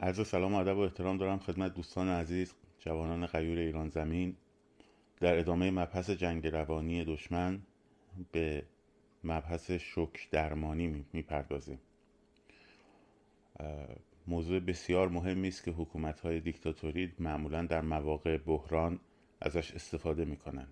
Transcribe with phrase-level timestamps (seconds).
[0.00, 4.36] عرض سلام ادب و احترام دارم خدمت دوستان عزیز جوانان غیور ایران زمین.
[5.20, 7.62] در ادامه مبحث جنگ روانی دشمن
[8.32, 8.62] به
[9.24, 11.80] مبحث شک درمانی می‌پردازیم.
[14.26, 19.00] موضوع بسیار مهمی است که حکومت های دیکتاتوری معمولا در مواقع بحران
[19.40, 20.68] ازش استفاده می‌کنن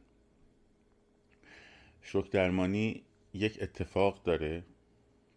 [2.03, 3.03] شک درمانی
[3.35, 4.65] یک اتفاق داره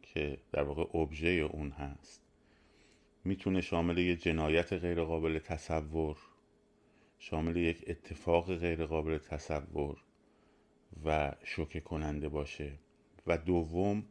[0.01, 2.28] که در واقع ابژه اون هست.
[3.25, 6.17] می‌تونه شامل یک جنایت غیرقابل تصور
[7.19, 9.97] شامل یک اتفاق غیرقابل تصور
[11.05, 12.71] و شوکه کننده باشه.
[13.27, 14.05] و دوم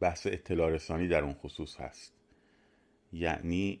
[0.00, 2.12] بحث اطلاع رسانی در اون خصوص هست.
[3.12, 3.80] یعنی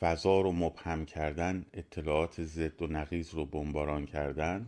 [0.00, 4.66] فضا رو مبهم کردن اطلاعات ضد و نقیز رو بمباران کردن.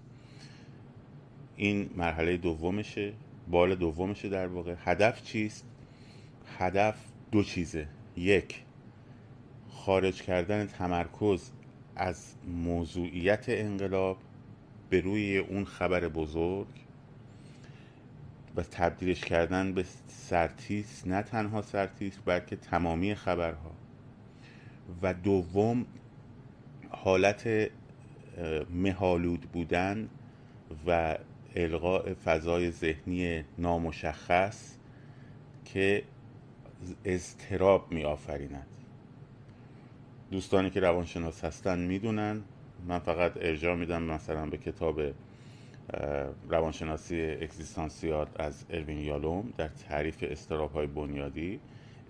[1.56, 3.12] این مرحله دومشه.
[3.48, 4.74] بال دومشه در واقع.
[4.78, 5.66] هدف چیست؟
[6.58, 7.86] هدف دو چیزه.
[8.16, 8.62] یک
[9.70, 11.50] خارج کردن تمرکز
[11.96, 14.18] از موضوعیت انقلاب
[14.90, 16.66] به روی اون خبر بزرگ
[18.56, 23.72] و تبدیلش کردن به سرتیس نه تنها سرتیس بلکه تمامی خبرها.
[25.02, 25.86] و دوم
[26.90, 27.70] حالت
[28.70, 30.08] مهالود بودن
[30.86, 31.18] و
[31.56, 34.74] القاء فضای ذهنی نامشخص
[35.64, 36.02] که
[37.04, 38.66] اضطراب می آفریند
[40.30, 42.42] دوستانی که روانشناس هستن می‌دونن.
[42.88, 45.00] من فقط ارجاع میدم مثلا به کتاب
[46.48, 51.60] روانشناسی اکزیستانسیال از اروین یالوم در تعریف استراب های بنیادی.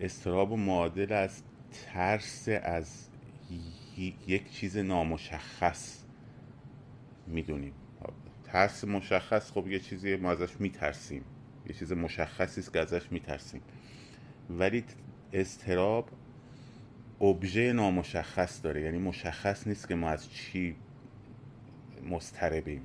[0.00, 3.08] استراب معادل از ترس از
[4.26, 6.04] یک چیز نامشخص
[7.26, 7.72] می‌دونیم.
[8.44, 11.24] ترس مشخص خب یه چیزی ما ازش میترسیم.
[11.66, 13.60] یه چیز مشخصی است که ازش میترسیم.
[14.58, 14.84] ولی
[15.32, 16.08] استراب
[17.20, 18.80] ابژه نامشخص داره.
[18.80, 20.76] یعنی مشخص نیست که ما از چی
[22.10, 22.82] مستربیم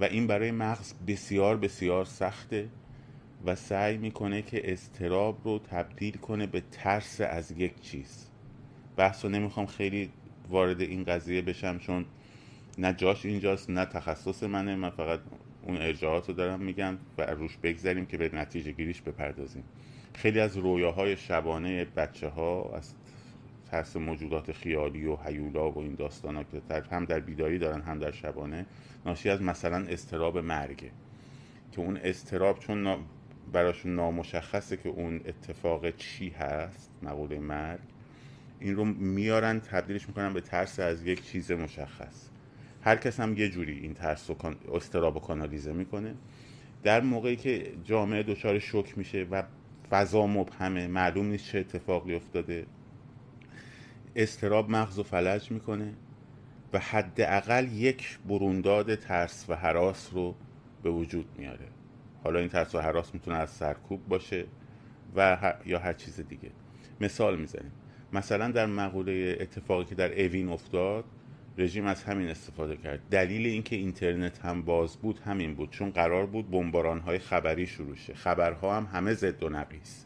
[0.00, 2.68] و این برای مغز بسیار بسیار سخته
[3.46, 8.26] و سعی می‌کنه که استراب رو تبدیل کنه به ترس از یک چیز.
[8.96, 10.10] بحث رو نمی‌خوام خیلی
[10.50, 12.04] وارد این قضیه بشم چون
[12.78, 14.76] نه جاش اینجاست نه تخصص منه.
[14.76, 15.20] من فقط
[15.62, 19.64] اون ارجاعات رو دارم میگم و روش بگذاریم که به نتیجه گیریش بپردازیم.
[20.16, 22.94] خیلی از رویاهای شبانه بچه ها از
[23.70, 26.60] ترس موجودات خیالی و حیولا و این داستان ها که
[26.90, 28.66] هم در بیداری دارن هم در شبانه
[29.06, 30.90] ناشی از مثلا استراب مرگه.
[31.72, 32.96] که اون استراب چون
[33.52, 37.80] براشون نامشخصه که اون اتفاق چی هست مقوله مرگ
[38.60, 42.28] این رو میارن تبدیلش می‌کنن به ترس از یک چیز مشخص.
[42.82, 44.36] هر کس هم یه جوری این ترس و
[44.74, 46.14] استراب و کانالیزه می‌کنه.
[46.82, 49.42] در موقعی که جامعه دچار شک میشه و
[49.90, 52.66] فضا مبهمه معلوم نیست چه اتفاقی افتاده.
[54.16, 55.92] استراب مغز و فلج می‌کنه
[56.72, 60.34] و حداقل یک برونداد ترس و حراس رو
[60.82, 61.66] به وجود میاره.
[62.24, 64.44] حالا این ترس و حراس می‌تونه از سرکوب باشه
[65.16, 66.50] و یا هر چیز دیگه.
[67.00, 67.72] مثال می‌زنیم.
[68.12, 71.04] مثلا در مقوله اتفاقی که در اوین افتاد
[71.58, 73.00] رژیم از همین استفاده کرد.
[73.10, 77.96] دلیل اینکه اینترنت هم باز بود همین بود چون قرار بود بمباران های خبری شروع
[77.96, 78.14] شه.
[78.14, 80.04] خبرها هم همه ضد و نقیص.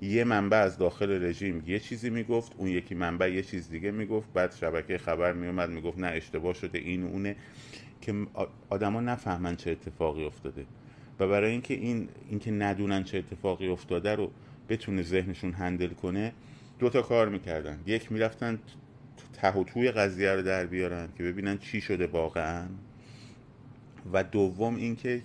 [0.00, 4.32] یه منبع از داخل رژیم یه چیزی می‌گفت اون یکی منبع یه چیز دیگه می‌گفت.
[4.32, 7.36] بعد شبکه خبر میومد می‌گفت نه اشتباه شده این اونه.
[8.00, 8.14] که
[8.70, 10.66] آدما نفهمن چه اتفاقی افتاده.
[11.20, 14.30] و برای اینکه این اینکه ندونن چه اتفاقی افتاده رو
[14.68, 16.32] بتونه ذهنشون هندل کنه
[16.78, 17.80] دو تا کار می‌کردن.
[17.86, 18.58] یک می‌رفتن
[19.32, 22.66] ته و توی قضیه رو در بیارن که ببینن چی شده واقعا.
[24.12, 25.22] و دوم اینکه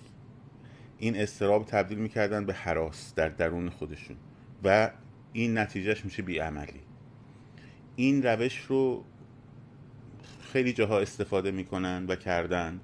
[0.98, 4.16] این استراب تبدیل می‌کردن به حراس در درون خودشون.
[4.64, 4.90] و
[5.32, 6.80] این نتیجهش میشه بیعملی.
[7.96, 9.04] این روش رو
[10.52, 12.80] خیلی جاها استفاده می‌کنن و کردن.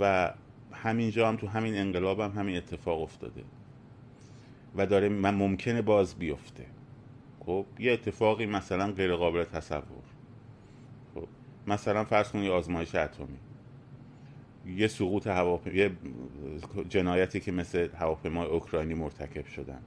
[0.00, 0.34] و
[0.72, 3.44] همینجا هم تو همین انقلاب هم همین اتفاق افتاده.
[4.76, 6.66] و داره من ممکنه باز بیفته.
[7.46, 10.04] خب یه اتفاقی مثلا غیر قابل تصور.
[11.14, 11.28] خب
[11.66, 13.38] مثلا فرض کنید آزمایش اتمی.
[14.66, 15.90] یه سقوط هواپیما یه
[16.88, 19.80] جنایتی که مثل هواپیمای اوکراینی مرتکب شدن.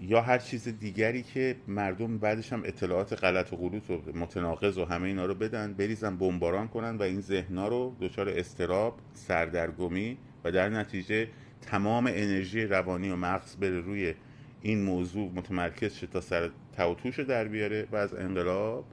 [0.00, 4.84] یا هر چیز دیگری که مردم بعدش هم اطلاعات غلط و غلوط و متناقض و
[4.84, 10.52] همه اینا رو بدن بریزن بمباران کنن و این ذهنها رو دچار استراب سردرگمی و
[10.52, 11.28] در نتیجه
[11.62, 14.14] تمام انرژی روانی و مغز بره روی
[14.62, 18.84] این موضوع متمرکز شه تا سر توتوش در بیاره و از انقلاب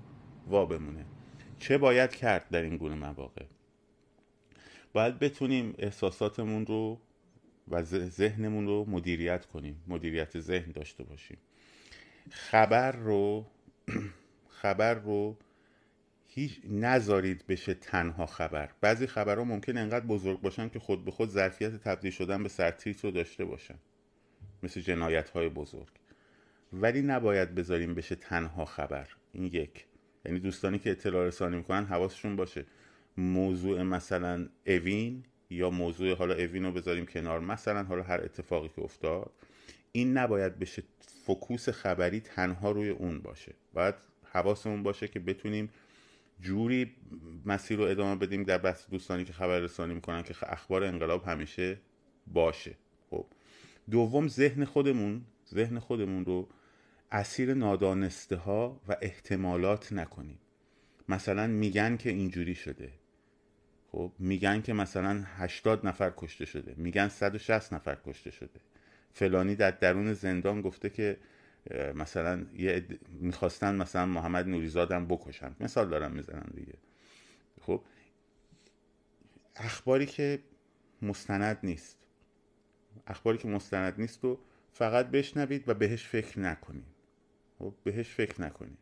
[0.47, 1.05] وا بمونه.
[1.59, 3.45] چه باید کرد در این گونه مواقع؟
[4.93, 6.99] باید بتونیم احساساتمون رو
[7.67, 11.37] و ذهنمون رو مدیریت کنیم مدیریت ذهن داشته باشیم.
[12.31, 13.45] خبر رو
[14.61, 15.37] خبر رو
[16.27, 18.69] هیچ نذارید بشه تنها خبر.
[18.81, 23.07] بعضی خبرها ممکن انقدر بزرگ باشن که خود به خود ظرفیت تبدیل شدن به سرتیتر
[23.07, 23.75] رو داشته باشن.
[24.63, 25.89] مثل جنایت های بزرگ.
[26.73, 29.07] ولی نباید بذاریم بشه تنها خبر.
[29.31, 29.85] این یک.
[30.25, 32.65] یعنی دوستانی که اطلاع رسانی می‌کنن حواسشون باشه.
[33.17, 37.39] موضوع مثلا اوین یا موضوع حالا اوین رو بذاریم کنار.
[37.39, 39.31] مثلا حالا هر اتفاقی که افتاد.
[39.91, 40.83] این نباید بشه
[41.25, 43.53] فکوس خبری تنها روی اون باشه.
[43.73, 45.69] باید حواسمون باشه که بتونیم
[46.41, 46.95] جوری
[47.45, 51.77] مسیر رو ادامه بدیم در بحث دوستانی که خبر رسانی می‌کنن که اخبار انقلاب همیشه
[52.27, 52.75] باشه.
[53.09, 53.25] خب.
[53.91, 56.49] دوم ذهن خودمون ذهن خودمون رو
[57.11, 60.39] اسیر نادانسته ها و احتمالات نکنیم.
[61.09, 62.91] مثلا میگن که اینجوری شده.
[63.91, 66.73] خب میگن که مثلا 80 نفر کشته شده.
[66.77, 68.59] میگن 160 نفر کشته شده.
[69.13, 71.17] فلانی در درون زندان گفته که
[71.95, 75.55] مثلا یه می‌خواستن مثلا محمد نوریزادم بکشن.
[75.59, 76.73] مثال دارم می‌زنم دیگه.
[77.61, 77.81] خب
[79.55, 80.39] اخباری که
[81.01, 81.97] مستند نیست.
[83.07, 84.39] اخباری که مستند نیست رو
[84.71, 86.85] فقط بشنوید و بهش فکر نکنید.
[87.59, 88.77] خب بهش فکر نکنید.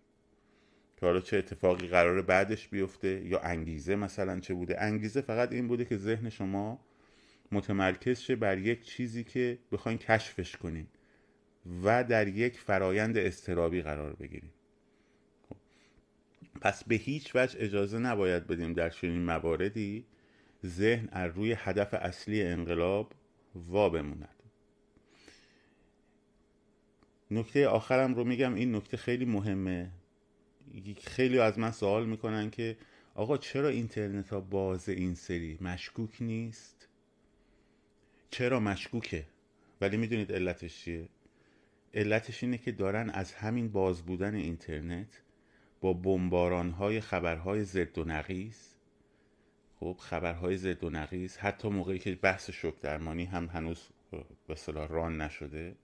[0.97, 4.81] که حالا چه اتفاقی قراره بعدش بیفته یا انگیزه مثلا چه بوده.
[4.81, 6.79] انگیزه فقط این بوده که ذهن شما
[7.51, 10.88] متمرکز شه بر یک چیزی که بخواین کشفش کنین
[11.83, 14.53] و در یک فرایند استرابی قرار بگیریم
[15.50, 15.56] خب.
[16.62, 20.06] پس به هیچ وجه اجازه نباید بدیم در چنین مواردی
[20.65, 23.13] ذهن از روی هدف اصلی انقلاب
[23.55, 24.43] وا بموند.
[27.31, 29.91] نکته آخرم رو میگم این نکته خیلی مهمه.
[31.01, 32.77] خیلی از من سوال می‌کنن که
[33.15, 36.87] آقا چرا اینترنت ها باز این سری مشکوک نیست؟
[38.29, 39.25] چرا مشکوکه؟
[39.81, 41.09] ولی می‌دونید علتش چیه؟
[41.93, 45.21] علتش اینه که دارن از همین باز بودن اینترنت
[45.81, 48.75] با بمباران های خبرهای زد و نقیز
[49.85, 53.81] خب خبرهای زد و نقیز حتی موقعی که بحث شک درمانی هم هنوز
[54.47, 55.75] به ران نشده.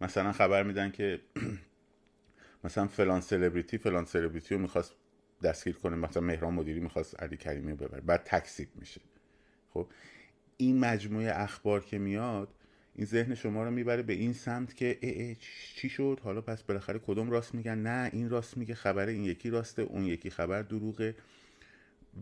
[0.00, 1.20] مثلا خبر میدن که
[2.64, 4.94] مثلا فلان سلبریتی فلان سلبریتی رو می‌خواست
[5.42, 9.00] دستگیر کنه مثلا مهران مدیری می‌خواست علی کریمی رو ببره بعد تکسیب میشه.
[9.70, 9.86] خب
[10.56, 12.48] این مجموعه اخبار که میاد
[12.94, 15.36] این ذهن شما رو می‌بره به این سمت که ای ای
[15.76, 19.50] چی شد؟ حالا پس بالاخره کدوم راست میگن؟ نه این راست میگه خبر این یکی
[19.50, 21.14] راسته اون یکی خبر دروغه.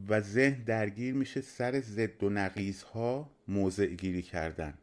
[0.09, 4.75] و ذهن درگیر میشه سر زد و نقیز ها موضع گیری کردن.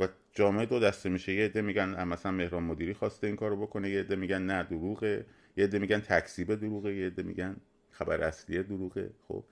[0.00, 1.34] و جامعه دو دسته میشه.
[1.34, 5.26] یه عده میگن مثلا مهران مدیری خواسته این کارو بکنه یه عده میگن نه دروغه
[5.56, 7.56] یه عده میگن تکسیب دروغه یه عده میگن
[7.90, 9.10] خبر اصلی دروغه.
[9.28, 9.44] خب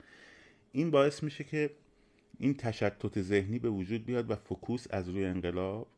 [0.72, 1.70] این باعث میشه که
[2.38, 5.88] این تشتت ذهنی به وجود بیاد و فکوس از روی انقلاب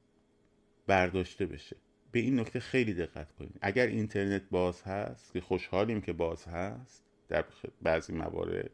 [0.87, 1.77] برداشته بشه.
[2.13, 3.59] به این نکته خیلی دقت کنید.
[3.61, 7.45] اگر اینترنت باز هست که خوشحالیم که باز هست در
[7.83, 8.71] بعضی موارد.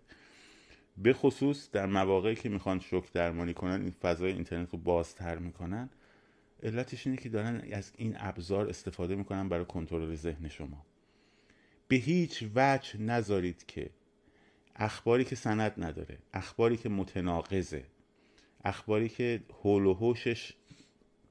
[0.96, 5.90] به خصوص در مواقعی که می‌خوان شک درمانی کنن این فضای اینترنت رو بازتر می‌کنن
[6.62, 10.86] علتش اینه که دارن از این ابزار استفاده می‌کنن برای کنترل ذهن شما.
[11.88, 13.90] به هیچ وجه نذارید که
[14.76, 17.84] اخباری که سند نداره اخباری که متناقضه
[18.64, 20.52] اخباری که حول و حوشش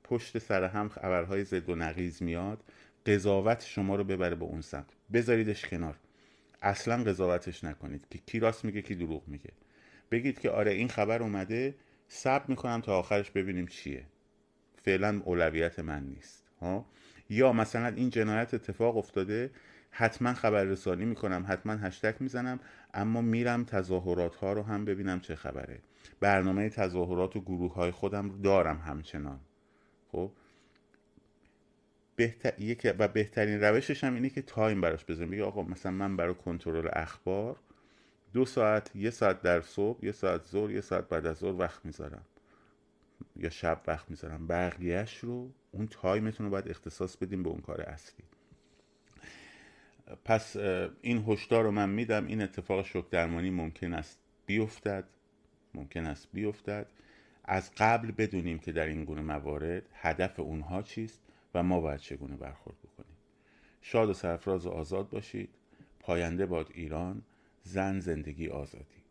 [0.03, 2.63] پشت سر هم خبرهای زد و نقیز میاد
[3.05, 4.89] قضاوت شما رو ببره به اون سمت.
[5.13, 5.95] بذاریدش کنار.
[6.63, 9.51] اصلا قضاوتش نکنید که کی راست میگه کی دروغ میگه.
[10.11, 11.75] بگید که آره این خبر اومده
[12.07, 14.05] سب می‌کنم تا آخرش ببینیم چیه.
[14.81, 16.85] فعلا اولویت من نیست ها؟
[17.29, 19.51] یا مثلا این جنایت اتفاق افتاده
[19.91, 22.59] حتما خبررسانی می‌کنم حتما هشتک می‌زنم
[22.93, 25.79] اما میرم تظاهرات ها رو هم ببینم چه خبره.
[26.19, 29.39] برنامه تظاهرات و گروه های خودم دارم همچنان
[30.11, 30.31] خب؟
[32.15, 32.53] بهتر...
[32.99, 36.89] و بهترین روشش هم اینه که تایم براش بزنم بگه آقا مثلا من برای کنترل
[36.93, 37.55] اخبار
[38.33, 41.85] دو ساعت یه ساعت در صبح یه ساعت ظهر یه ساعت بعد از ظهر وقت
[41.85, 42.25] می‌ذارم.
[43.35, 44.47] یا شب وقت می‌ذارم.
[44.47, 48.25] بقیهش رو اون تایمتون رو باید اختصاص بدیم به اون کار اصلی.
[50.25, 50.55] پس
[51.01, 52.27] این هشدار رو من میدم.
[52.27, 55.03] این اتفاق شک درمانی ممکن است بیفتد.
[55.73, 56.87] ممکن است بیفتد.
[57.45, 61.21] از قبل بدونیم که در این گونه موارد هدف اونها چیست.
[61.53, 63.17] و ما باید چگونه برخورد بکنیم.
[63.81, 65.49] شاد و سرفراز و آزاد باشید.
[65.99, 67.21] پاینده باد ایران.
[67.63, 69.02] زن زندگی آزادی.